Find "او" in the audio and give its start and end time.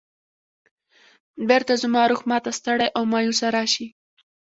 2.97-3.03